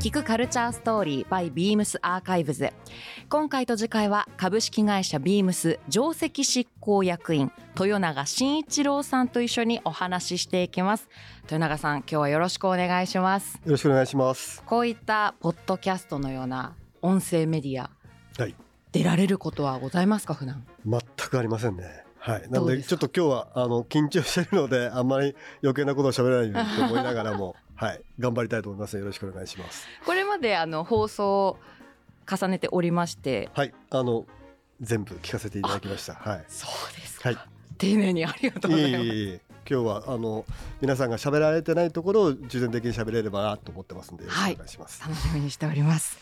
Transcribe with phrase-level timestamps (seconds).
[0.00, 2.72] 聞くカルチャーストーリー by beams アーカイブズ
[3.28, 11.08] 今回と次回は株式会社ビームス上席執行役員豊永慎一郎さんと一緒にお話ししていきます。
[11.42, 13.56] 豊永さん今日はよろしくお願いします。
[13.56, 14.62] よろしくお願いします。
[14.64, 17.90] こういったポッドキャストのような音声メディア
[18.40, 18.54] はい。
[18.92, 20.64] 出られることはございますか普段？
[20.86, 22.04] 全くありませんね。
[22.18, 22.48] はい。
[22.50, 28.02] なのでちょっと今日はあの緊張しているのであんまり余計なことを喋らないようにと思いながらもはい。
[28.18, 28.98] 頑張りたいと思います。
[28.98, 29.86] よろしくお願いします。
[30.04, 31.58] これまであの放送を
[32.28, 33.72] 重ねておりましてはい。
[33.90, 34.26] あの
[34.80, 36.14] 全部聞かせていただきました。
[36.14, 36.44] はい。
[36.48, 37.38] そうですか、はい。
[37.78, 39.04] 丁寧にありがとうごいざいます。
[39.04, 39.48] えいえいえ。
[39.70, 40.46] 今日はあの
[40.80, 46.18] 皆さんが喋られてないところを重点的に喋れればなと思ってますんでよろしくお願いします、楽しみにしております。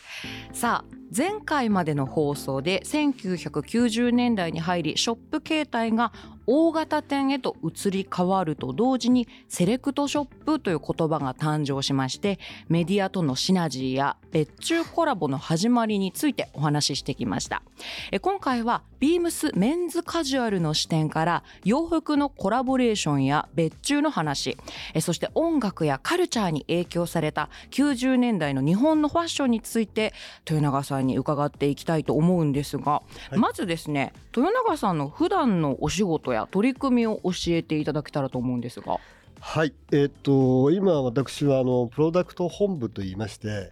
[0.52, 6.12] さあ前回までの放送で1990年代に入りショップ形態が
[6.46, 12.38] 大型店へと移り変わると同時にセレクトショップという言葉が誕生しまして
[12.69, 17.62] メディアとのシナジーや別注コラボの始まりについてお話ししてきました。
[18.11, 24.56] え今回はビームスメンズカジュアルの視点から洋服のコラボレーションや別注の話
[24.94, 30.12] えそして音楽やカルチャーに影響された90年代の日本のファッションについて
[30.48, 33.36] 豊永さんに伺っていきたいと思うんですが、い。
[33.36, 38.98] まずですね豊永さんの普段のお仕事や取り組みを教えていただけたらと思うんですが
[39.41, 43.70] はい、えっ、と今私はあのプロダクト本部といいまして、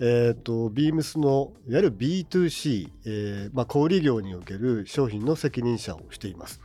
[0.00, 6.60] えっ、とビームスのいわゆる B2C、えーまあ小売業における商品の責任者をしています。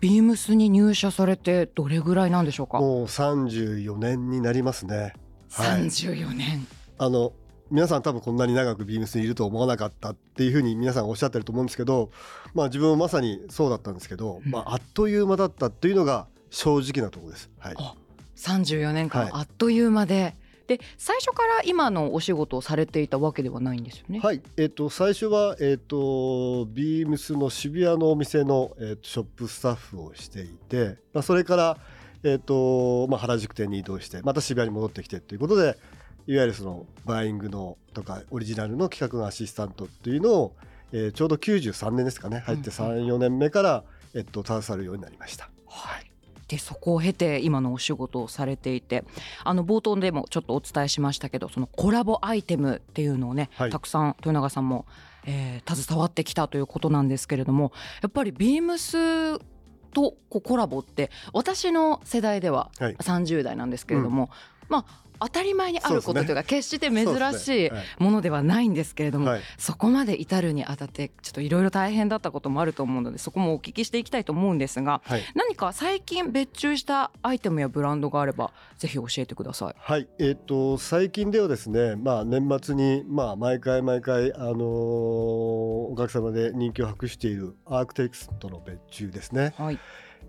[0.00, 2.80] ビームスに入社されてどれぐらいなんでしょうか？
[2.80, 5.12] もう34年になりますね。
[5.52, 5.82] はい。
[5.82, 6.66] 34年
[6.98, 7.32] あの
[7.72, 12.10] 皆さん多分こんなに長くビームスにいると思わなかったっていうふうに皆さんおっしゃってると思うんですけど、
[12.52, 17.50] まあ自分もまさにそうだったんですけど、うんまああっという間だったっていうのが正直なところです。
[17.58, 17.74] はい。
[17.78, 17.94] あ
[18.36, 24.20] 34年間はいあっという間で、で最初から今のお仕事をされていたわけではないんですよね？
[24.20, 31.78] はい、えっ、と最初はえっ、とビームスの渋谷のお店のえーとショップスタッフをしていて、まあそれから
[32.22, 35.78] えっ、とまあ原宿店に移動してまた渋谷に戻ってきてということで、
[36.26, 40.56] いわゆるそのバイイングのとかオリジナルの企画のアシスタントというのを、
[40.92, 42.42] えーちょうど93年ですかね。
[42.46, 43.84] 入ってうん3、4年目から
[44.14, 45.48] えっ、と携わるようになりました。
[45.66, 46.10] はい。
[46.48, 49.04] でそこを経て今のお仕事をされていて
[49.42, 53.70] あの冒頭でもちょっとお伝えしましたけどそのコラボアイテムっていうのをね、はい。
[53.70, 54.84] たくさん豊永さんも、
[55.24, 57.72] えー携わってきたということなんですけれども
[58.02, 59.38] やっぱりビームス
[59.94, 62.94] とこうコラボって私の世代でははい。
[62.96, 64.28] 30代なんですけれども、
[64.68, 69.40] まあ当たり前にあることというか決して珍しいものではないんですけれども、はい。
[69.58, 75.22] そこまで至るにあたってちょっといろいろ大変だったこともあると思うのでそこもお聞きしていきたいと思うんですがはい。
[75.34, 79.74] 何か最近別注したアイテムやブランドがあればぜひ教えてください。
[79.78, 89.54] はい、えっ、と最近ではですね、まあ年末にまあ毎回毎回あのーお客様で人気を博しているアークテクストの別注ですね。
[89.56, 89.78] はい、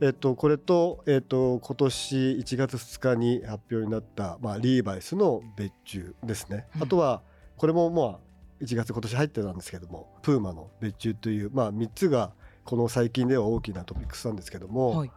[0.01, 6.67] えっ、とこれとえっ、と今年1月2日に発表になったまあリーバイスの別注ですね。
[6.75, 7.21] うんあとは
[7.57, 8.19] これもまあ
[8.61, 12.31] 1月今年入ってたんですけども、プーマの別注というまあ3つが
[12.63, 14.97] この最近では大きなトピックスなんですけども。
[14.97, 15.11] はい、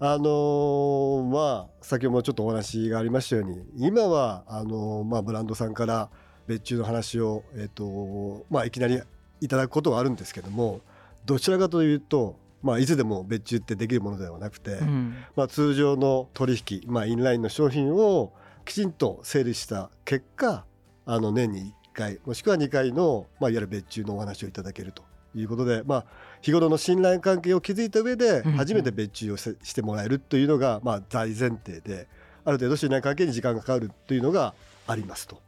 [0.00, 6.10] あのーまあ先ほどもちょっとお話がありましたように今はあのーまあブランドさんから
[6.46, 9.00] 別注の話をえっ、とまあいきなり
[9.40, 10.80] いただくことはあるんですけども
[11.24, 18.32] どちらかというとまあいつでも別注ってできるものではなくて、うんまあ通常の取引まあインラインの商品を
[18.64, 20.64] きちんと整理した結果
[21.04, 25.02] あの年に1回もしくは2回のまあいわゆる別注のお話をいただけると
[25.34, 26.04] いうことでまあ
[26.40, 32.08] 日頃の信頼関係を築いた上で初めて別注をせしてもらえるというのがまあ大前提で
[32.44, 34.54] ある程度信頼関係に時間がかかるというのが
[34.86, 35.40] ありますと。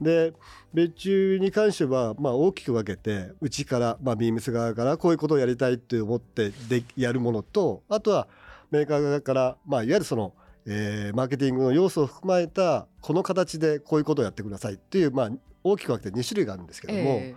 [0.00, 0.32] で
[0.72, 8.28] 別注に関してはまあ大きく分けてうちからまあビームス側からこういうことをやりたいって思ってでやるものとあとは
[8.70, 10.34] メーカー側からまあいわゆるその、
[10.66, 15.30] えーマーケティングの要素を含まれたこの形でこういうことをやってくださいっていうまあ
[15.64, 17.34] 大きく分けて2種類があるんですけども、え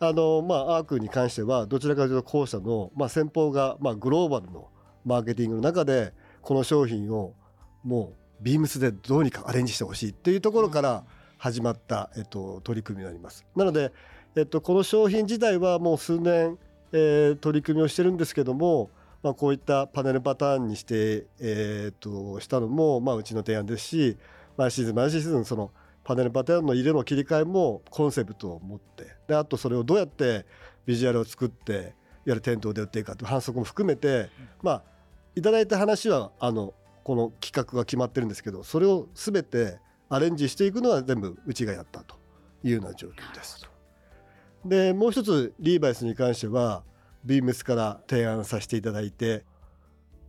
[0.00, 4.68] あのまあアークに関してはどちらかというと後者のまあ先方がまあグローバルの
[5.04, 6.12] マーケティングの中で
[6.42, 7.34] この商品を
[7.84, 11.04] もうビームスでどうにかアレンジしてほしいっていうところから
[11.42, 13.44] 始まった、えっと、取り組みになります。
[13.56, 13.92] なので、
[14.36, 16.56] えっと、この商品自体はもう数年、
[16.92, 18.90] えー取り組みをしてるんですけども、
[19.24, 24.16] まあ、こういったパネルパターンにして、えーっとしたのも、まあ、うちの提案ですし
[24.56, 25.72] 毎シーズン毎シーズンその
[26.04, 30.46] パネルパターンの色の切り替えもコンセプトを持ってであとそれをどうやって
[30.86, 31.92] ビジュアルを作っていわ
[32.26, 34.30] ゆる店頭で売っていくかという反則も含めて、
[34.62, 34.82] まあ
[35.34, 36.72] いただいた話はあの
[37.02, 39.78] この企画が決まってるんですけどそれを全て
[40.12, 42.16] アレンジしていくのは全部うちがやったと
[42.62, 43.66] いうような状況です。
[44.62, 46.84] でもう一つリーバイスに関しては
[47.24, 49.44] ビームスから提案させていただいて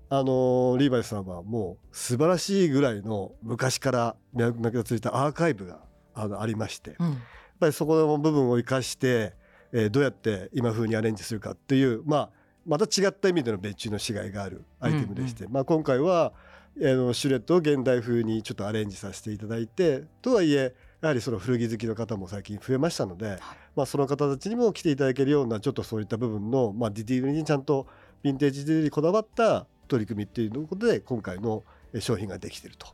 [0.10, 5.82] あのリーバイスさんはもう素晴らしいぐらいの昔から脈々とついたアーカイブが
[6.16, 7.18] あのありまして、うん、やっ
[7.60, 9.34] ぱりそこの部分を生かして、
[9.74, 12.30] えー、どうやって今風にアレンジするかっていう、まあ、
[12.66, 16.32] また違った意味での別注の違いがあるアイテムでして、うんうん、まあ、今回は、
[16.80, 23.40] えー、シュレットを現代風にちょっとアレンジさせていただいてとはいえやはりその古着好きの方も最近増えましたので、はい、
[23.76, 27.88] まあ、その方たちにも来ていただけるようなちょっとそういった部分の、まあ、ディティールにちゃんと
[28.24, 31.64] ヴィンテージでにこだわった取り組みっていうことで今回の
[32.00, 32.88] 商品ができていると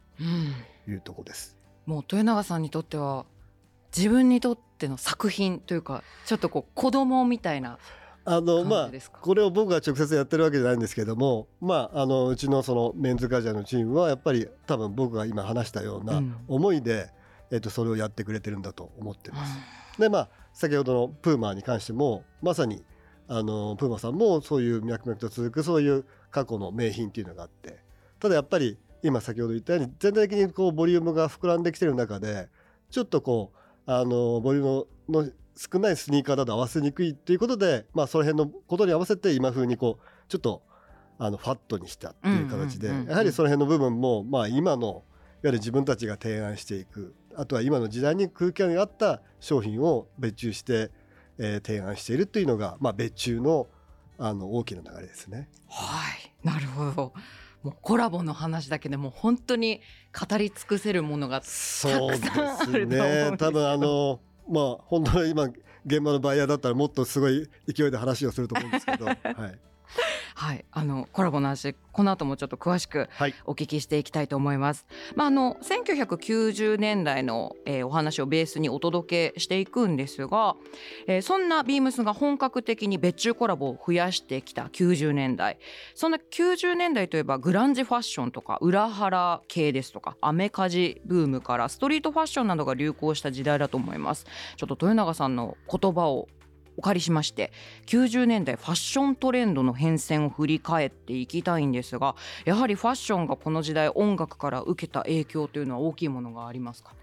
[0.90, 1.56] いうところです。
[1.88, 3.26] うん、もう豊永さんにとっては
[3.96, 7.78] 自分にとっての作品というかちょっとこう子供みたいな
[8.26, 17.10] あのまあこれを僕が直接やってるわけじゃないんですけどもまああのうちのそのメンズカジュアルのチームはやっぱり多分僕が今話したような思いで、
[17.52, 19.58] えっとそれをやってくれてるんだと思ってます。
[20.00, 22.84] でまあ先ほどのプーマーに関してもまさに
[23.28, 27.80] あのプーマさんもそういう脈々と続くそういう過去の名品っていうのがあって
[28.20, 32.50] ただやっぱり今先ほど言ったように全体的にこうボリュームが膨らんできてる中で
[32.90, 40.64] ちょっとこうあのボリュームの少ないスニーカーだと合わせにくいっていうことで、まあ、その辺のことに合わせて今風にこうちょっと
[41.18, 45.02] あのファットにしたっていう形で、やはりその辺の部分も、まあ、今のいわ
[45.44, 50.92] ゆる自分たちが提案していくあとは今の時代に空気感があった商品を別注して、
[51.38, 53.68] えー、提案しているというのが、まあ、別注の
[54.18, 55.50] あの大きな流れですね。
[55.70, 57.14] はいなるほど
[57.64, 59.82] もうコラボの話だけでも本当に
[60.18, 63.38] 語り尽くせるものがたくさんあると思うんですね。
[63.38, 65.44] 多分あのまあ本当に今
[65.86, 69.16] 現場のバイヤーだったらもっとすごい勢いで話をすると思うんですけど、 はい。
[70.40, 73.10] はい、あのコラボの話この後もちょっと詳しく
[73.44, 74.86] お聞きしていきたいと思います。
[74.88, 80.56] はい、まああの1990年代の、えー、お話をベースにお届けしていくんですが、
[81.08, 85.58] えー、そんなビームスが本格的に別注コラボを増やしてきた90年代
[85.94, 94.26] そんな90年代といえばグランジファッションとか裏腹系ですとかアメカジブームからストリートファッションなどが流行した時代だと思います。
[94.56, 96.30] ちょっと豊永さんの言葉を
[96.80, 97.52] お借りしまして
[97.88, 102.16] 90年代ファッショントレンドの変遷を振り返っていきたいんですが
[102.46, 106.94] やはりファッションがこの時代音楽から受けた影響というのは大きいものがありますか？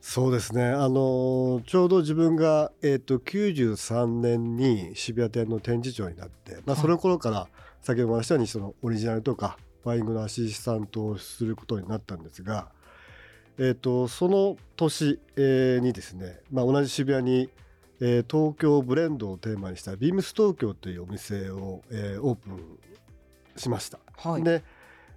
[0.00, 0.64] そうですね。
[0.64, 7.48] あのちょうど自分が、えーと、93年に渋谷店の展示長になって、まあ、その頃から
[7.82, 12.68] 先ほども話したようにそのオリジナルとかバイングのアシスタントをすることになったんですが、
[13.58, 17.50] えーと、その年、えー、にですね、まあ、同じ渋谷に
[18.00, 22.78] えー、東京ブレンドをテーマにしたビームス東京というお店を、えー、オープン
[23.56, 23.98] しました。
[24.16, 24.62] はい、で、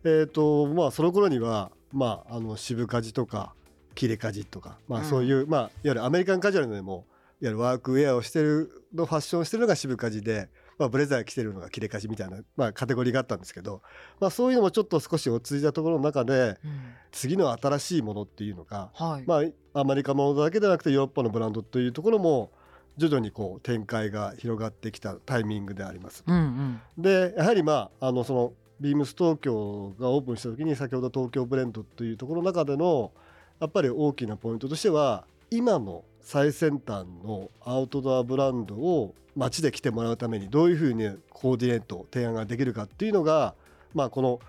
[0.03, 3.53] えーとまあ、その頃には、まあ、あの渋カジとか
[3.95, 7.05] 切れカジとか、まあ、そういう、うん、まあ、いわゆるアメリカンカジュアルでも
[7.41, 13.81] いわゆるワークウェアをしてるのファッションをしてるのが渋カジで、まあ、ブレザー着てるのが切れカジみたいな、まあ、カテゴリーがあったんですけど、
[14.21, 16.81] まあ、そういうのもちょっと少し落ち着いたところの中で、うん、
[17.11, 19.41] 次の新しいものっていうのが、はい、ま
[19.73, 22.51] あ、アメリカものだけでなくてヨーロッパのブランドというところも
[22.99, 26.23] 徐々にこう展開が広がってきたタイミングであります。
[26.27, 33.11] うんうん、でやはりまああのそのビームス東京がオープンした時に先ほど東京ブレンドというところの中での
[33.59, 43.55] やっぱり大きなポイントとしては今の最先端のアウトドアブランドを街で来てもらうためにどういうふうにコーディネート提案ができるかっていうのが、
[43.93, 44.39] まあ、この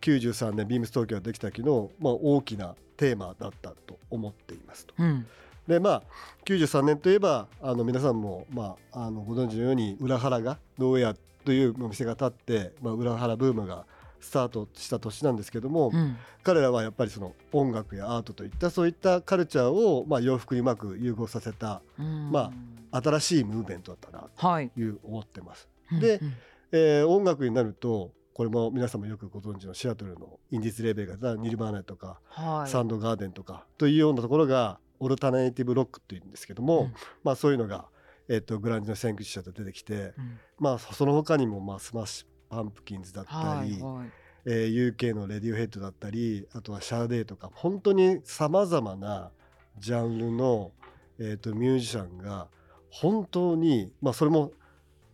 [0.00, 4.94] 93年ビームス東京ができた時の、まあ、大きなテーマだったと思っていますと。
[4.98, 5.26] うん
[5.66, 6.02] でまあ
[6.44, 13.86] 93年といえばあの皆さんも、まあ、あのご存知のように裏腹がノーウェアというお店が建って、まあ、裏腹ブームが
[14.20, 22.52] スタートした年なんですけども、うん、彼らはやっぱりその音楽やアートといったそういったカルチャーを、まあ、洋服にうまく融合させた、うん、ま
[22.90, 24.88] あ、新しいムーブメントだったなとい。
[24.88, 25.68] う、思ってます。
[26.00, 26.34] で、うん。
[26.72, 37.86] えー、音楽になるとこれも皆さんもよくご存知のシアトルのインディスレーベルがニルバーナとか、はい、サンドガーデンとかというようなところがオルタネイティブロックっていうんですけども、うん、まあ、そういうのが、
[38.28, 43.32] えーと、グランジの先駆者と出てきて、うん、まあ、その他にも、まあ、スマッシュパンプキンズだった
[43.64, 44.10] り、はいはい、
[44.44, 49.30] えー、UK のレディオヘッドだったりあとはシャーデーとか本当にさまざまな
[49.78, 50.72] ジャンルの、
[51.18, 52.48] えーと、ミュージシャンが
[52.90, 54.52] 本当に、まあ、それも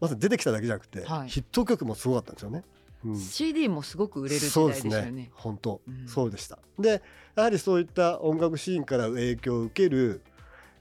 [0.00, 2.64] まず出てきただけじゃなくて、はい、ヒット曲もすごかったんですよね。
[3.07, 5.11] うん、CD もすごく売れる時代でしたよね。
[5.11, 6.59] ね本当、うん、そうでした。
[6.79, 7.03] で
[7.35, 10.23] やはりそういった音楽シーンから影響を受ける、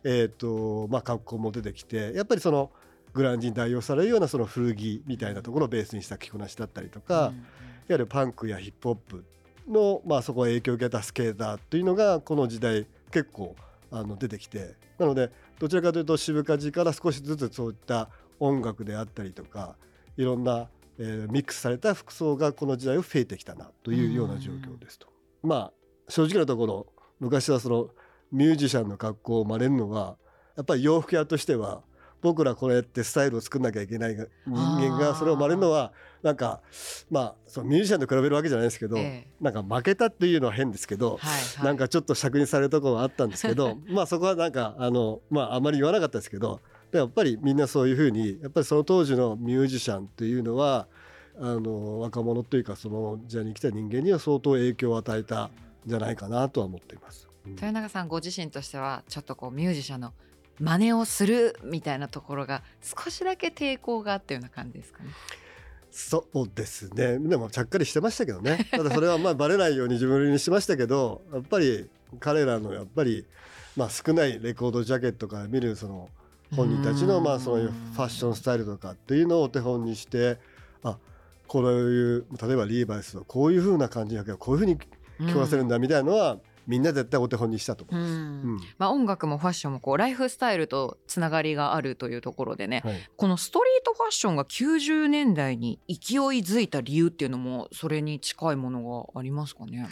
[0.04, 2.72] えーとまあ、格好も出てきてやっぱりその
[3.14, 7.44] グランジに代用されるようなその古着みたいなところをベースにした着こなしだったりとか、うん、いわ
[7.90, 9.26] ゆるパンクやヒップホップ
[9.68, 13.56] の、まあ、そこは影響を受けたスケーターっていうのがこの時代結構
[13.92, 19.76] あの出てきてなのでどちらかというと渋かじから少しずつそういった音楽であったりとか
[20.18, 25.08] いろんな、えーミックスされた服装がこの時代を増えてきたなというような状況ですと。
[25.44, 25.74] まあ
[26.08, 26.88] 正直なところ
[27.20, 27.90] 昔はその
[28.32, 30.18] ミュージシャンの格好を真似るのは
[30.56, 31.84] やっぱり洋服屋としては
[32.22, 36.62] 僕らこれってスタイルを作んなきゃいけないが人間がそれを真似るのはなんか
[37.12, 39.28] まあそのミュージシャンと比べるわけじゃないですけど、ええ。
[39.40, 41.66] なんか負けたっていうのは変ですけど、はいはい。
[41.66, 46.62] なんかちょっと尺にされるところはあったんですけど まあそこはなんかあのまああまり言わなかったですけど
[46.96, 50.88] でやっぱりみんなそういうふうにやっぱりその当時のミュージシャンっていうのは
[51.38, 55.52] あの若者というかその時代に来た人間には相当影響を与えたん
[55.86, 57.28] じゃないかなとは思っています。
[57.46, 60.14] うん豊永さんご自身としてはちょっとこうミュージシャンの
[60.60, 65.10] 真似をするみたいなところが少しだけ抵抗があったような感じですかね。
[65.92, 73.26] そうですねでもちゃっかりしてましたけどね ただそれはまあバレないように自分にしましたけどやっぱり彼らのやっぱり
[73.76, 76.10] まあ少ないレコードジャケットから見るその
[76.56, 80.38] 本人たちのまあそういうファッションスタイルとかっていうのをお手本にして
[80.84, 80.98] あ
[81.48, 84.78] こういう例えばリーバイスはこういう風な感じだけどこういう風に
[85.28, 86.38] 着こなせるんだみたいなのは
[86.68, 88.14] みんな絶対お手本にしたと思ういます。
[88.14, 95.98] うんんまあ、音楽もファッションもこうライフスタイルとつながりがあるというところでねはいこのストリートファッションが90年代に勢い
[96.40, 99.88] づいた理由っていうのもそれに近いものがありますかね？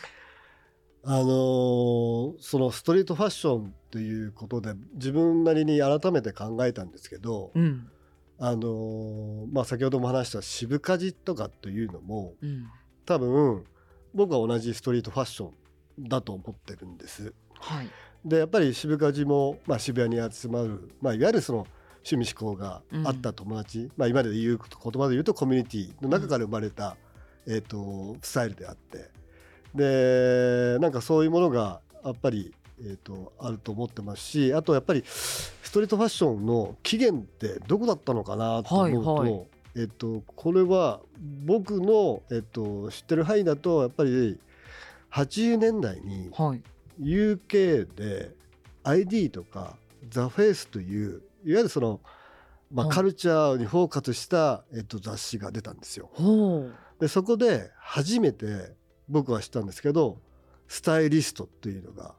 [1.05, 7.89] あのーそのストリートファッションっていうことで自分なりに改めて考えたんですけど、うん。
[8.39, 12.67] あのーまあ、先ほども話した渋かじとかというのもうん。
[13.05, 13.65] 多分
[14.13, 15.51] 僕は同じストリートファッショ
[15.99, 17.33] ンだと思ってるんです。
[17.59, 17.89] はい。
[18.25, 21.67] でやっぱり渋かじも、まあ、渋谷に集まる、まあ、いわゆるその
[22.09, 26.95] 趣味思考があった友達、まあ、今で言う言葉で言うとコミュニティの中から生まれた、
[27.45, 29.09] えー、とスタイルであって
[29.75, 39.43] でなんかそういうものがやっぱり、えー、とあると思ってますしあとやっぱりストリートファッションの起源ってどこだったのかなと思うと,、はいはい。
[39.75, 40.99] えっとこれは
[41.45, 44.39] 僕の、えっと知ってる範囲だとやっぱり
[45.11, 46.61] 80年代にはい。
[47.01, 48.31] UK で
[48.83, 49.75] ID とか
[50.09, 52.01] ザ・フェイスといういわゆるその、
[52.71, 52.95] まあ、はい。
[52.95, 56.11] カルチャーにフォーカスした、えっと、雑誌が出たんですよ。
[56.99, 58.75] でそこで初めて
[59.09, 60.17] 僕は知ったんですけど
[60.67, 62.15] スタイリストっていうのが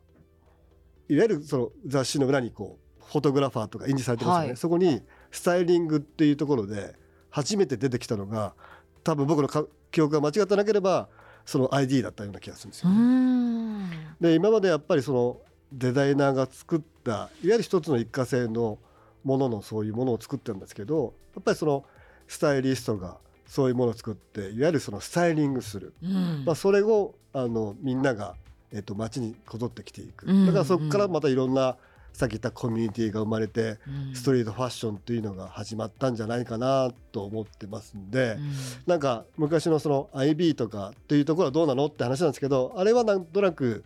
[1.09, 4.57] いわゆるその雑誌の裏にこうフォトグラファーとか印字されてますよね、はい。
[4.57, 6.95] そこにスタイリングっていうところで
[7.31, 8.55] 初めて出てきたのが
[9.03, 11.09] 多分僕のか記憶が間違ってなければ
[11.45, 13.01] その ID だったような気がするんですうよね。
[13.01, 13.91] ん。
[14.21, 15.41] で今までやっぱりその
[15.73, 18.79] デザイナーが作ったいわゆる一つの一過性の
[19.25, 21.85] もののそういうものを作ってるんですけどやっぱりその
[22.29, 23.19] スタイリストが
[23.55, 26.43] そういうものを作っていわゆるそのスタイリングする、うん。
[26.45, 28.35] まあ、それをあのみんなが、
[28.73, 30.27] えっと街にこぞってきていく。
[30.27, 31.77] うんだからそこからまたいろんな
[32.13, 34.15] さっき言ったコミュニティが生まれてうん。
[34.17, 38.33] ストリートファッションというのが始まったんじゃないかなと思ってますんで。
[38.33, 38.53] うん。
[38.89, 43.85] なんか昔のその IB とかっていうところはどうなのって話なんですけどあれはなんとなく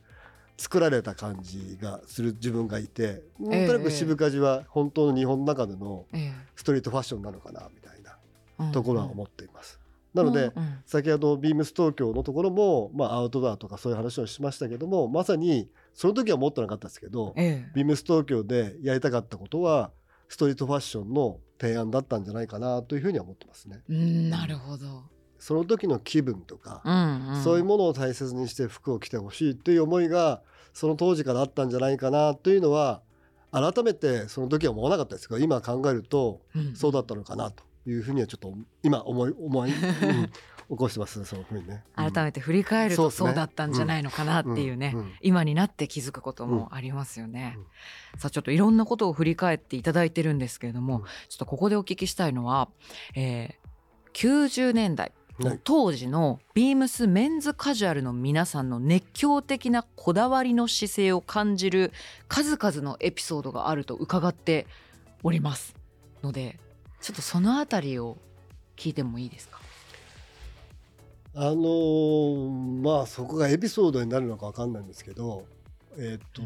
[0.57, 7.88] 作られた感じがする自分がいてなんとなく渋かじは本当の日本の中でのえストリートファッションなのかなみたいな。
[7.88, 7.88] え
[8.73, 9.81] ところは思っています。
[10.15, 10.53] なので
[10.87, 17.73] 先ほどビームス東京のところもまあアウトドアとかそういう話をしましたけどもまさにその時は思ってなかったですけどええ。
[17.75, 19.91] ビームス東京でやりたかったことは
[20.29, 23.83] ストリートファッションの提案だったんじゃないかなというふうには思ってますね。
[23.89, 25.05] うんなるほど、
[25.39, 33.03] その時の気分とかうんうん、そういうものを大切にして服を着てほしいという思いがその当時からあったんじゃないかなというのは
[33.51, 36.77] 改めてその時は思わなかったですけど今考えるとうん。
[36.77, 40.31] そうだったのかなというふうにはちょっと今思い思い、 うん
[40.71, 41.83] 起こしてますねそのふうにね。
[41.97, 45.01] 改めて振り返るとそうだったんじゃないのかなっていうね、うん。
[45.01, 45.13] うん。
[45.23, 47.59] 今になって気づくこともありますよね、
[48.19, 51.05] さあちょっといろんなことを振り返っていただいてるんですけれども、うん。
[51.05, 52.69] ちょっとここでお聞きしたいのは、
[53.15, 53.69] えー
[54.15, 55.61] 90年代はい。
[55.63, 61.93] 当時のビームスメンズカジュアルの皆さんの熱狂的なこだわりの姿勢を感じる
[62.27, 64.67] 数々のエピソードがあると伺って
[65.23, 65.77] おります
[66.25, 66.59] ので
[67.01, 68.19] ちょっとそのあたりを
[68.77, 69.59] 聞いてもいいですか？
[71.35, 75.45] あのーまあそこがエピソードになるのかわかんないんですけど
[75.97, 76.43] えっ、と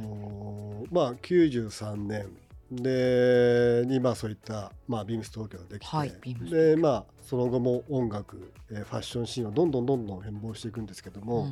[0.90, 2.28] まあ93年。
[2.70, 6.12] でにまあそういった、まあ、ビームス東京ができて、はい
[6.50, 11.48] でまあその後も音楽、えーファッションシーンはどんどんどんどん変貌していくんですけども、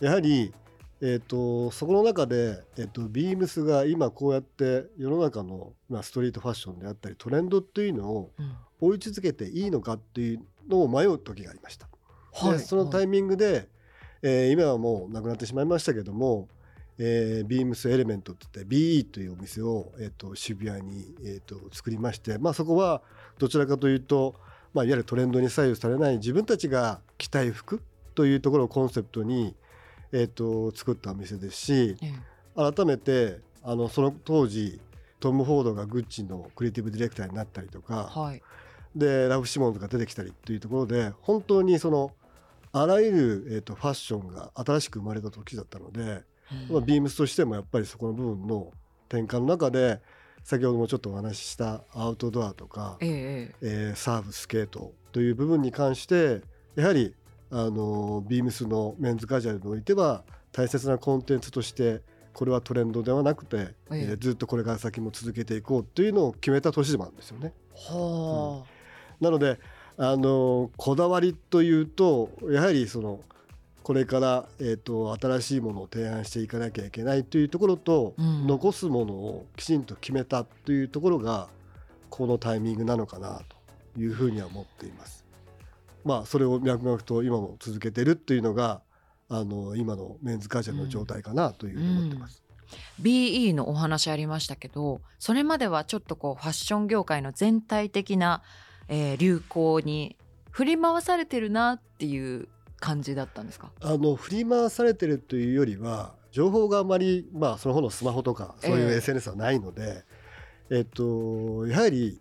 [0.00, 0.06] うん。
[0.06, 0.54] やはり、
[1.00, 11.88] えー、とそこの中で、えー、とビームスが今こうやって世の中の、まあ、ストリートファッションであったりトレンドっていうのをうん追い続けていいのかっていうのを迷う時がありました。
[12.34, 13.68] はいでそのタイミングで、
[14.22, 16.48] えー今はもうなくなってしまいましたけども、
[16.98, 23.02] えー、ビームスエレメントって言って BE というお店を、えー、と渋谷に、えー、と作りまして、まあ、そこは
[23.38, 24.34] どちらかというと、
[24.74, 27.82] まあ、いわゆるトレンドに左右されない自分たちが着たい服
[28.14, 29.54] というところをコンセプトに、
[30.12, 32.12] えー、と作ったお店ですしえ
[32.56, 34.80] 改めてあのその当時
[35.20, 38.42] トム・フォードがグッチのクリエイティブディレクターになったりとえか、はい。
[38.94, 42.12] でラフ・シモンとか出てきたりっていうところで本当にその
[42.72, 46.22] あらゆる、えー、とファッションが新しく生まれた時だったので、
[46.70, 48.72] まあ、ビームスとしてもやっぱりそこの部分の
[49.08, 50.00] 転換の中で
[50.44, 53.54] 先ほどもちょっとお話ししたアウトドアとか、ええええ。
[53.62, 56.42] えーサーフスケートという部分に関して
[56.76, 57.14] やはり
[57.50, 62.00] あのビームスのメンズカジュアルにおいては大切なコンテンツとして
[62.32, 67.52] これはトレンドではなくて、えええーずっとこれから先も続けていこうというのを決めた年でもあるんですよね。
[67.74, 68.64] は
[69.20, 69.58] なので
[69.96, 73.20] あのこだわりというとやはりその
[73.82, 81.48] これから、えー、と新しいものを提案していかなきゃいけないというところと、うん残すものをきちんと決めたというところが
[82.10, 83.42] このタイミングなのかな
[83.94, 85.25] というふうには思っています。
[86.06, 88.80] まあそれを脈々と今も続けてるっていうのが
[89.28, 92.42] あの今のメンズカジュアルの状態かなというふうに思ってます。
[92.48, 98.42] あ BE のお話ありましたけどそれまではちょっとこうファッション業界の全体的な、
[98.88, 100.16] えー流行に
[100.50, 102.48] 振り回されてるなっていう
[102.80, 103.70] 感じだったんですか？
[103.80, 108.96] あの振り回されてるというよりは情報があまりまあその方のスマホとかそういうええ。
[108.98, 110.04] SNS はないので、
[110.70, 112.20] えっとやはり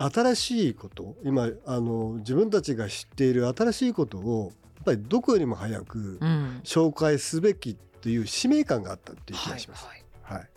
[0.00, 6.60] 新しいこと今あの自分たちが知っている新しいことをやっぱりどこよりも早くうん。
[6.64, 9.86] 紹介すべきという使命感があったっていう気はいがします。
[9.86, 10.48] はいはい、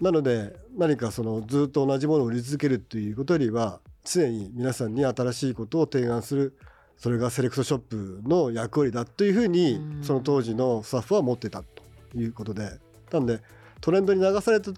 [0.00, 6.56] なので何かそのずっと同じものを売り続けるということよりは常に皆さんに新しいことを提案する
[6.96, 10.04] それがセレクトショップの役割だというふうにうん。
[10.04, 11.82] その当時のスタッフは持ってたと
[12.14, 12.78] いうことで。
[13.10, 13.40] なんで
[13.80, 14.70] トレンドに流された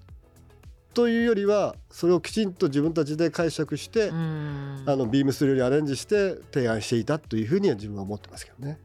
[0.95, 4.85] というよりはそれをきちんと自分たちで解釈して、うん。
[4.87, 8.79] あのビームスルーにアレンジして提案していたというふうには自分は思ってますけどね。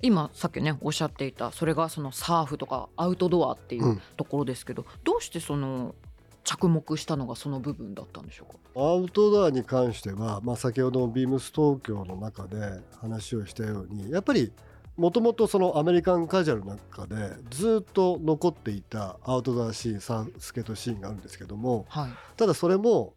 [0.00, 4.02] 今さっきねおっしゃっていたそれがそのサーフとかアウトドアっていううん。
[4.16, 5.94] ところですけど、どうしてその
[6.44, 8.58] 着目したのがその部分だったんでしょうか？
[8.80, 14.52] アウトドアに関しては、まあ、先ほどのビームス東京の中で話をしたようにやっぱり
[14.98, 22.10] もともとそのアメリカンカジュアルの中でずっと残っていたアウトドアシーンサーフスケートシーンがあるんですけどもはい。
[22.36, 23.14] ただそれも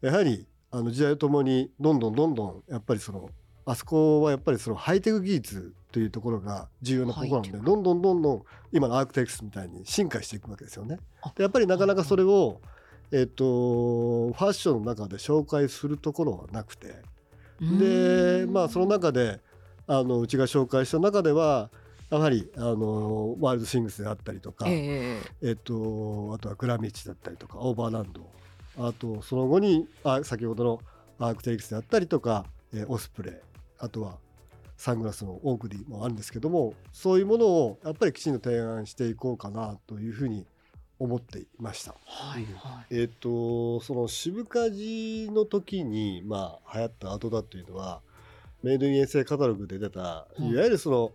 [0.00, 3.30] やはりあの時代とともにどんどんどんどんやっぱりその
[3.64, 10.98] あそこはやっぱりそのハイテク技術というところが重要なところなのハイテクでどんどんどんどん今のアークテクスみたいに進化していくわけですよね。
[11.22, 11.32] あ。
[11.36, 12.60] でやっぱりなかなかそれを、
[13.12, 16.96] えっとファッションの中で紹介するところはなくて。
[17.60, 19.40] でまあその中で
[19.90, 21.68] あのうちが紹介した中では
[22.10, 28.30] やはりあのワイルドシングスであったりとか、えええっと、あとはグラミッチだったりとかオーバーランド
[28.78, 30.80] あとその後にあ先ほどの
[31.18, 33.34] アークテリクスであったりとか、えーオスプレイ
[33.80, 34.18] あとは
[34.76, 40.46] サングラスのオークディもあるんですけどもそういうものをやっぱりきちんと提案していこうかなというふうに
[41.00, 41.94] 思っていました。
[42.04, 42.54] はいうん。
[42.54, 42.96] はい。
[42.96, 48.02] えっ、とその渋カジの時にまあ流行ったアウトドアっていうのは
[48.62, 50.46] メイドイン衛星カタログで出たうん。
[50.48, 51.12] いわゆるその、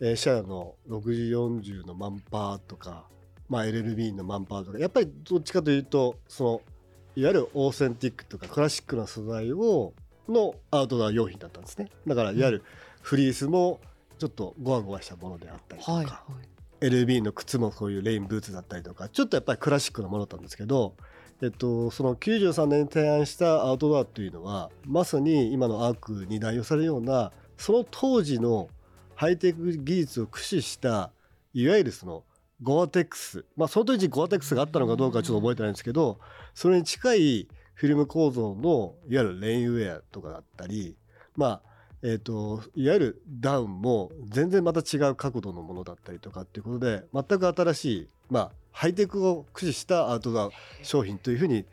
[0.00, 3.04] えーシェアの6040のマンパーとか、
[3.48, 6.62] まあ、LLB のマンパーとかやっぱりどっちかというとその
[7.14, 9.92] いわゆるオーセンティックとかクラシックな素材を
[10.28, 11.90] のアウトドア用品だったんですね。
[12.06, 12.62] だからいわゆる
[13.02, 13.80] フリースも
[14.18, 16.22] ちょっとゴワゴワしたものであったりとか、はいは
[16.80, 16.86] い。
[16.86, 20.94] LB の靴もこういうレインブーツだったりとかちょっとやっぱりクラシックなものだったんですけど、
[21.42, 28.68] えっと、その93年に提案したアウトドアっていうのはまさに今のアークに代表されるようなその当時の
[29.16, 31.10] ハイテク技術を駆使した
[31.52, 32.22] いわゆるその
[32.62, 36.20] ゴアテックスまあその当時ゴアテックスがあったのかどうかちょっと覚えてないんですけど
[36.54, 40.96] それに近いフィルム構造のいわゆるレインウェアとかだったり
[41.36, 41.62] まあ
[42.04, 50.50] えー、といわゆるダウンも全然また違う角度のものだったりとかっていうことで全く新しい、まあ、ハイテクを駆使したアウトドア
[50.82, 51.64] 商品というふうに、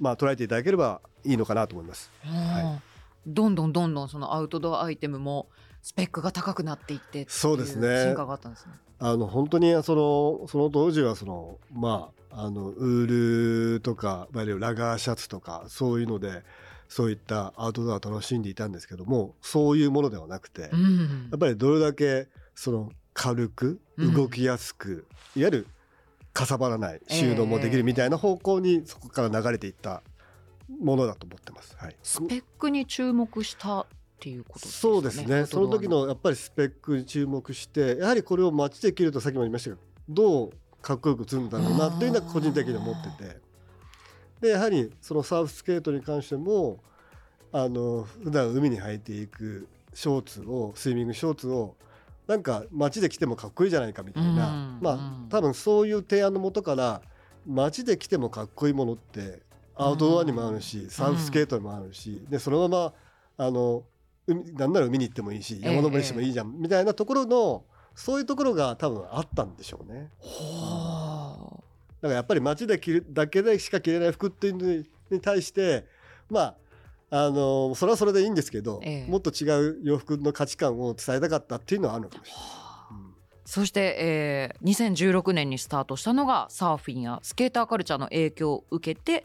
[0.00, 2.10] まあ、捉えていただければいいのかなと思います。
[2.24, 2.82] うん。
[3.26, 5.48] どんどんどんどんそのアウトドアアイテムも
[5.82, 8.04] スペックが高くなっていってそうですね。
[8.04, 8.72] 進化があったんですね。
[8.98, 16.42] あの本当にそのその当時はそのまああのウールとかラガーシャツとかそういうので
[16.88, 21.28] そういったアウトドアを楽しんでいたんですけどもそういうものではなくて、うん。
[21.30, 24.14] やっぱりどれだけその軽くうん。
[24.14, 25.66] 動きやすく、いわゆる
[26.36, 30.02] かさばらない収納もできるみたいな方向にそこから流れていった
[30.80, 31.74] ものだと思ってます。
[31.78, 33.86] はい、スペックに注目したっ
[34.20, 34.80] ていうことですね。
[34.80, 40.50] そうですねその時ののやっぱりスペックに注目してやはりこれを街で着るとさっきも言いましたけどどう
[40.82, 43.40] かっこよく映るんだろうなっていうのは個人的に思ってて
[44.40, 46.80] でやはりそのサーフスケートに関しても
[47.50, 51.76] あの普段海に履いていくショーツをスイミングショーツを
[52.26, 54.78] なんか街で着てもかっこいいじゃないかみたいな、うん。
[54.80, 55.28] まあうん。
[55.28, 57.02] 多分そういう提案のもとから
[57.46, 59.42] 街で着てもかっこいいものって
[59.76, 62.92] アウトドアにもあるし、サーフスケートにもあるし、でそのま
[63.36, 63.84] まあの
[64.26, 65.68] 海なんなら海に行ってもいいしええ。
[65.68, 70.10] 山登りしてもいいじゃん、みたいなところのそういうところが多分あったんでしょうね。
[70.20, 71.62] は
[72.02, 75.86] だからやっぱり街で着るだけでしか着れない服っていうのにに対して
[76.28, 76.56] まあ
[77.10, 79.10] あのそれはそれでいいんですけど、ええ。
[79.10, 82.42] もっと違う洋服の価値観を伝えたかったっていうのはあるのかもしれない。
[83.44, 89.24] そして、えー、2016年にスタートしたのがサーフィンやスケーターカルチャーの影響を受けて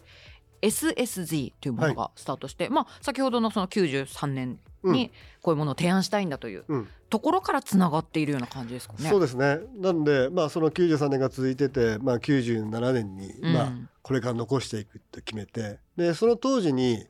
[0.62, 6.88] SSG というものがスタートして、まあ先ほどのその93年にこういうものを提案したいんだといううん。
[7.10, 9.10] ところからつながっているような感じですかね。
[9.10, 9.60] そうですね。
[9.76, 13.54] なんで、まあ、その93年が続いてて、まあ、97年に、うん。
[13.54, 17.06] まあ、これから残していくって決めてでその当時に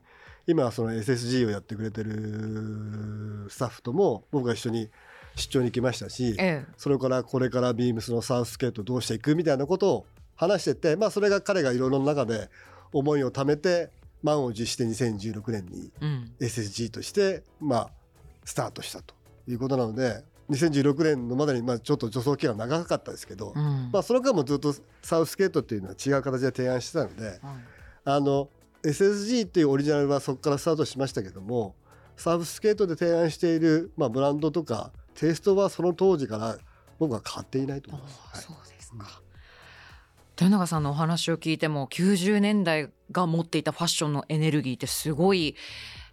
[0.46, 4.90] 今その SSG をやってくれてるスタッフとも僕が一緒に
[5.36, 12.50] 出張に行きましたしえそれからこれからビームスのサーフスケートどうしていくみたいなことを話してて、まあ、それが彼がいろいろな中で
[12.92, 13.90] 思いを貯めて
[14.22, 15.90] 満を持して2016年に
[16.40, 17.90] SSG として、まあ、
[18.44, 19.14] スタートしたと
[19.48, 23.90] いうことなので2016年のまでに、まあ、ちょっと助走期間長かったですけど、うん。
[23.92, 27.38] まあ、その間もずっとサーフスケートっていうのは違う形で提案してたのではい。
[28.04, 28.48] あの
[28.82, 31.74] SSG っていうオリジナルはそこからスタートしましたけども
[32.16, 36.58] サーフスケートで提案している、まあ、ブランドとかテイストはその当時から
[36.98, 38.20] 僕は変わっていないとあ思います。
[38.20, 39.22] はいあそうですか。
[40.36, 45.56] 豊永さんのお話を聞いても90年代が持っていたファッションのエネルギーってすごい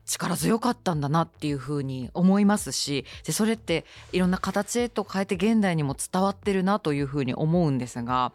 [0.09, 8.33] 力強かったんだなっていうふうに思いますしでそれっていろんな形へと変えて現代にも伝わってるなというふうに思うんですが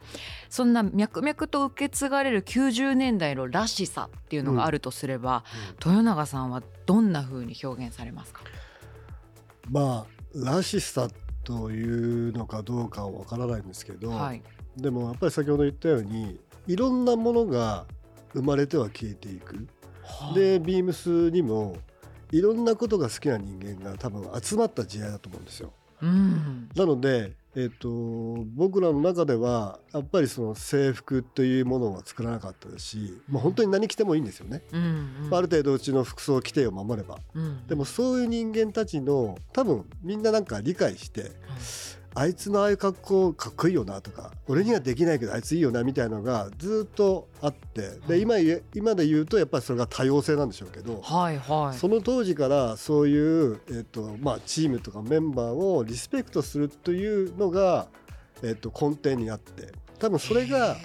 [0.48, 5.44] そんな脈々と受け継がれる90年代のらしさっていうのがあるとすれば、
[5.84, 8.42] 豊永さんはどんなふうに表現されますか？
[9.68, 11.08] まあらしさ
[11.42, 14.42] というのかどうかは分からないんですけど、はい、
[14.76, 17.86] でもやっぱり先ほど言ったようにいろんなものが
[18.32, 19.66] 生まれては消えていく
[20.34, 21.76] でビームスにも
[22.30, 25.72] いろんなことが好きな人間が多分集まった時代だと思うんですよ。
[26.02, 27.88] うんなので、えっと
[28.56, 34.62] 僕らの中ではやっぱりその制服というものは作らなかったですし、まあ、本当に何着てもいいんですよね。
[34.72, 37.18] うんうんまあある程度うちの服装規定を守れば。
[37.34, 41.30] うんでもそういう人間たちの多分みんななんか理解して
[42.16, 48.36] あいつのああいう格好かっこいいよなとか俺にはできないけどあいついいよなみたいなのがずっとあってで今
[48.74, 51.76] 今で言うとやっぱりそれが多様性なんでしょうけどはいはい。
[51.76, 57.88] その当時からそういう、えっとまあ、チームとかメンバーをリスペクトするというのが、
[58.42, 60.76] えっと、根底にあって多分それが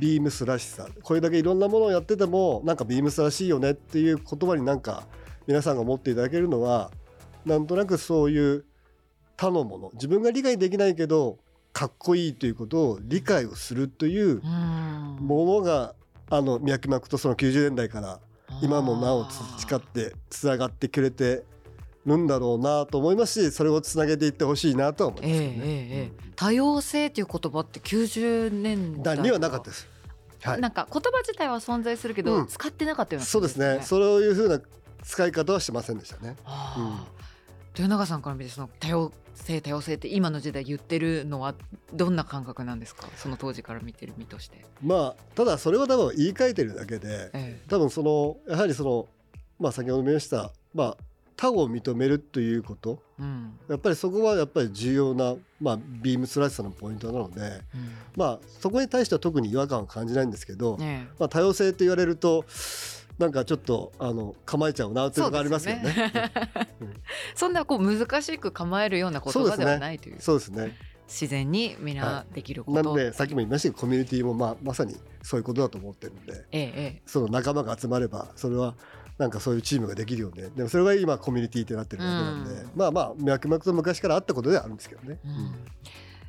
[0.00, 0.86] ビームスらしさ。
[1.02, 5.06] これだけいろんなものをやっててもなんかビームスらしいよねっていう言葉になんか
[5.46, 6.90] 皆さんが持っていただけるのは
[7.44, 8.64] なんとなくそういう
[9.42, 11.36] 他のもの自分が理解できないけど
[11.72, 15.96] かっこいいということを理解をするといううんものが
[16.30, 18.20] あの脈々とその90年代から
[18.62, 21.42] 今もなお培ってつながってくれて
[22.06, 25.46] るんだろうなと思いますしそれをつなげていってほしいなとは思いますね。
[25.56, 29.88] ええ多様性っていう言葉って90年代にはなかったです。
[30.42, 33.80] はいなんか言葉自体は存在するけど、うん使ってなかったような気がそうですね。
[33.82, 34.60] そういうふうな
[35.02, 36.36] 使い方はしてませんでしたね。
[36.44, 37.21] ああ
[37.76, 41.54] 豊永さんから見てその多様性多様性って今の時代言ってるのは
[41.94, 43.08] どんな感覚なんですか？
[43.16, 44.64] その当時から見てる身として。
[44.82, 49.08] まあただそれは多分言い換えてるだけでえ多分そのやはりその
[49.58, 50.96] まあ先ほども言いましたまあ
[51.34, 53.58] 他を認めるということえうん。
[53.68, 57.60] やっぱりそこはやっぱり重要な、まあ、ビームスらしさのポイントなので、うん。
[58.14, 62.44] まあ、そこに対しては特に違和感を感じないんですけど、ねまあ、多様性って言われると
[63.22, 66.12] なんかちょっとあの構えちゃうなっていうのがありますよね。
[66.80, 66.94] うん。
[67.36, 70.20] そんなこう難しく構えるような言葉ではないという。
[70.20, 71.94] そうですね自然にみ
[72.32, 76.44] できること、なのでさっきも言いましたけどコミュニティもまあまさにそういうことだと思ってるんで。
[76.50, 78.74] えええその仲間が集まればそれは
[79.18, 80.64] なんかそういうチームができるよねで。
[80.64, 82.70] もそれが今コミュニティってなってるだけなんで、うん。
[82.74, 85.20] まあまあ脈々と昔からあったことではあるんですけどね。
[85.24, 85.54] えうん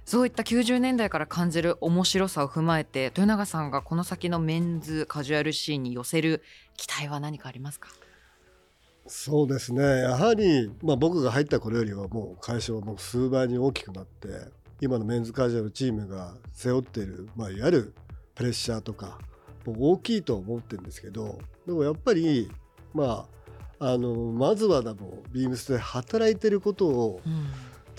[0.06, 6.44] そういった90年代から感じる面白さを踏まえて豊永さんがこの先のメンズカジュアルシーンに寄せる
[6.76, 7.90] 期待は何かありますか？
[9.08, 9.82] そうですね。
[9.82, 14.28] やはり、まあ、僕が入った頃よりはもう会社はもう数倍に大きくなって
[14.82, 17.94] 今のメンズカジュアルチームが背負っている、まあ、いわゆる
[18.36, 19.20] プレッシャーとか
[19.66, 22.52] もう大きいと思ってるんですけどでもやっぱり
[22.94, 23.26] ま
[23.80, 27.48] ああのまずはでもビームスで働いてることをうん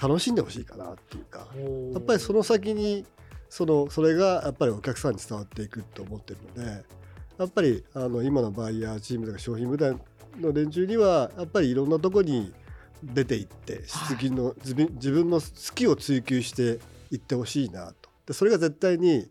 [0.00, 1.62] 楽しんでほしいかなっていうかや
[1.94, 3.04] やっぱりその先に
[3.48, 6.84] そのそれがやっぱりお客さんに伝わっていくと思ってるので
[7.38, 9.96] やっぱりあの今のバイヤーチームとか商品部隊
[10.40, 12.52] の連中にはやっぱりいろんなとこに
[13.02, 14.16] 出ていってはい。
[14.16, 16.78] 出の自分の好きを追求して
[17.10, 18.10] いってほしいなと。
[18.26, 19.28] でそれが絶対に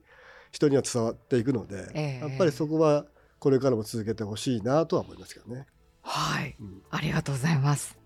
[0.52, 2.28] 人には伝わっていくので、ええ。
[2.28, 3.06] やっぱりそこは
[3.40, 5.66] これからも続けてほしいなとは思いますけどね。
[6.04, 6.56] はい。
[6.60, 6.82] うん。
[6.92, 7.98] ありがとうございます。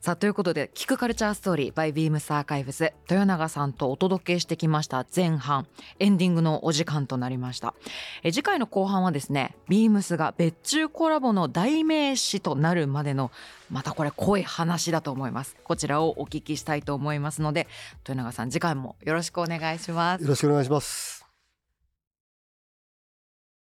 [0.00, 5.66] さあということで「聞くカルチャーストーリー by ビームスアーカイブス」豊永さんとお届けしてきました前半
[5.98, 7.74] エンディングのお時間となりました。
[8.22, 13.30] え次回の後半はですねビームスが別注コラボの代名詞となるまでの
[13.70, 15.56] またこれ濃い話だと思います。
[15.64, 17.66] こちらをお聞きしたいと思いますので
[18.00, 20.22] 豊永さん次回もよろしくお願いします。
[20.22, 21.25] よろしくお願いします。